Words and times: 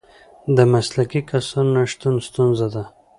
د 0.55 0.57
مسلکي 0.73 1.21
کسانو 1.31 1.71
نشتون 1.77 2.15
ستونزه 2.27 2.67
ده. 2.75 2.83